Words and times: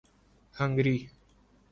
Hungary 0.55 0.97